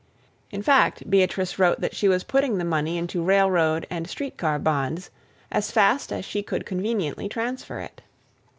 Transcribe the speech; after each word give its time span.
In 0.49 0.63
fact, 0.63 1.07
Beatrice 1.11 1.59
wrote 1.59 1.79
that 1.81 1.95
she 1.95 2.07
was 2.07 2.23
putting 2.23 2.57
the 2.57 2.65
money 2.65 2.97
into 2.97 3.21
railroad 3.21 3.85
and 3.91 4.09
street 4.09 4.35
car 4.35 4.57
bonds 4.57 5.11
as 5.51 5.69
fast 5.69 6.11
as 6.11 6.25
she 6.25 6.41
could 6.41 6.65
conveniently 6.65 7.29
transfer 7.29 7.77
it. 7.79 8.01